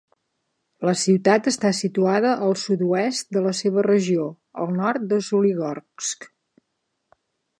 La 0.87 0.93
ciutat 1.01 1.49
està 1.51 1.69
situada 1.79 2.31
al 2.45 2.55
sud-oest 2.61 3.29
de 3.37 3.45
la 3.49 3.53
seva 3.61 3.85
regió, 3.89 4.27
al 4.63 4.73
nord 4.81 5.07
de 5.13 5.23
Soligorsk. 5.31 6.29